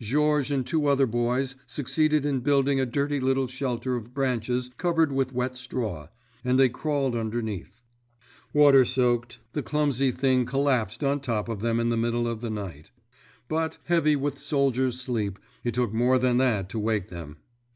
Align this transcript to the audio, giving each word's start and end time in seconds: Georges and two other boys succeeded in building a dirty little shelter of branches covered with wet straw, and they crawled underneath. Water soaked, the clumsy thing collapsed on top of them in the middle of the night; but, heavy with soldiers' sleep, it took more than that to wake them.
Georges 0.00 0.50
and 0.50 0.66
two 0.66 0.88
other 0.88 1.06
boys 1.06 1.54
succeeded 1.64 2.26
in 2.26 2.40
building 2.40 2.80
a 2.80 2.84
dirty 2.84 3.20
little 3.20 3.46
shelter 3.46 3.94
of 3.94 4.12
branches 4.12 4.72
covered 4.78 5.12
with 5.12 5.32
wet 5.32 5.56
straw, 5.56 6.08
and 6.44 6.58
they 6.58 6.68
crawled 6.68 7.14
underneath. 7.14 7.82
Water 8.52 8.84
soaked, 8.84 9.38
the 9.52 9.62
clumsy 9.62 10.10
thing 10.10 10.44
collapsed 10.44 11.04
on 11.04 11.20
top 11.20 11.48
of 11.48 11.60
them 11.60 11.78
in 11.78 11.90
the 11.90 11.96
middle 11.96 12.26
of 12.26 12.40
the 12.40 12.50
night; 12.50 12.90
but, 13.46 13.78
heavy 13.84 14.16
with 14.16 14.40
soldiers' 14.40 15.00
sleep, 15.00 15.38
it 15.62 15.74
took 15.74 15.92
more 15.92 16.18
than 16.18 16.38
that 16.38 16.68
to 16.70 16.80
wake 16.80 17.08
them. 17.08 17.36